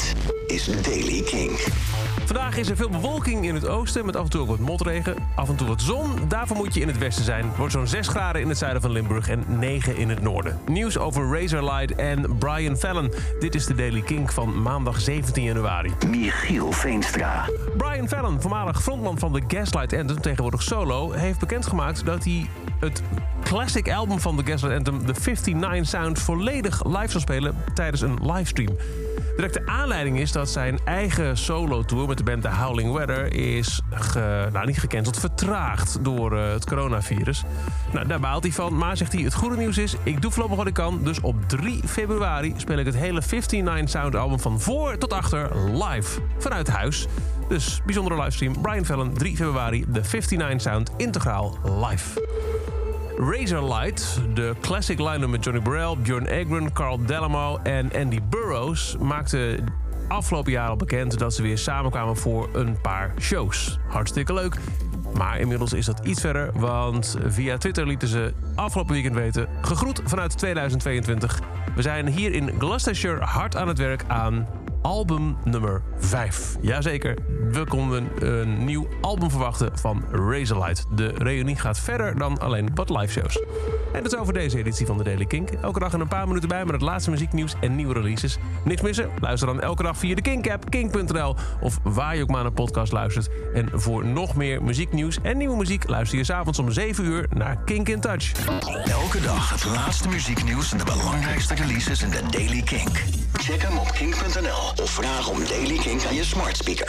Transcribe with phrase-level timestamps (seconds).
[0.00, 0.16] Dit
[0.46, 1.50] is Daily King.
[2.24, 5.16] Vandaag is er veel bewolking in het oosten met af en toe ook wat motregen.
[5.36, 6.14] Af en toe wat zon.
[6.28, 7.48] Daarvoor moet je in het westen zijn.
[7.48, 10.58] Het wordt zo'n 6 graden in het zuiden van Limburg en 9 in het noorden.
[10.66, 13.12] Nieuws over Razorlight en Brian Fallon.
[13.40, 15.92] Dit is de Daily King van maandag 17 januari.
[16.06, 17.48] Michiel Veenstra.
[17.76, 22.48] Brian Fallon, voormalig frontman van de Gaslight Anthem, tegenwoordig solo, heeft bekendgemaakt dat hij
[22.80, 23.02] het
[23.44, 28.18] classic album van de Gaslight Anthem, de 59 Sound, volledig live zal spelen tijdens een
[28.22, 28.76] livestream.
[29.40, 33.80] Directe aanleiding is dat zijn eigen solo-tour met de band The Howling Weather is
[34.52, 37.42] nou, niet gecanceld, vertraagd door uh, het coronavirus.
[37.92, 40.56] Nou, daar baalt hij van, maar zegt hij: Het goede nieuws is, ik doe voorlopig
[40.56, 41.00] wat ik kan.
[41.04, 45.68] Dus op 3 februari speel ik het hele 59 Sound album van voor tot achter
[45.84, 47.06] live vanuit huis.
[47.48, 48.60] Dus bijzondere livestream.
[48.60, 52.20] Brian Fallon, 3 februari, de 59 Sound integraal live.
[53.20, 58.96] Razorlight, de classic line met Johnny Burrell, Bjorn Egren, Carl Delamo en Andy Burroughs...
[58.96, 59.64] maakten
[60.08, 63.78] afgelopen jaar al bekend dat ze weer samenkwamen voor een paar shows.
[63.88, 64.56] Hartstikke leuk.
[65.14, 69.48] Maar inmiddels is dat iets verder, want via Twitter lieten ze afgelopen weekend weten...
[69.60, 71.40] gegroet vanuit 2022.
[71.74, 74.46] We zijn hier in Gloucestershire hard aan het werk aan
[74.82, 76.56] album nummer 5.
[76.60, 77.16] Jazeker,
[77.50, 80.86] we konden een nieuw album verwachten van Razorlight.
[80.94, 83.42] De reunie gaat verder dan alleen wat live shows.
[83.92, 85.50] En dat is over deze editie van de Daily Kink.
[85.50, 88.38] Elke dag een paar minuten bij met het laatste muzieknieuws en nieuwe releases.
[88.64, 89.10] Niks missen?
[89.20, 91.36] Luister dan elke dag via de Kink-app, kink.nl...
[91.60, 93.28] of waar je ook maar naar een podcast luistert.
[93.54, 95.88] En voor nog meer muzieknieuws en nieuwe muziek...
[95.88, 98.32] luister je s'avonds om 7 uur naar Kink in Touch.
[98.84, 103.02] Elke dag het laatste muzieknieuws en de belangrijkste releases in de Daily Kink.
[103.32, 106.88] Check hem op kink.nl of vraag om Daily Kink aan je smart speaker.